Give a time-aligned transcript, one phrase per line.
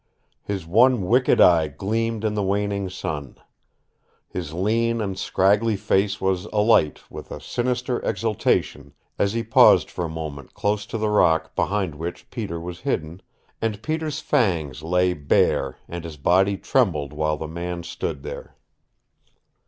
[0.41, 3.37] His one wicked eye gleamed in the waning sun.
[4.27, 10.03] His lean and scraggly face was alight with a sinister exultation as he paused for
[10.03, 13.21] a moment close to the rock behind which Peter was hidden,
[13.61, 18.55] and Peter's fangs lay bare and his body trembled while the man stood there.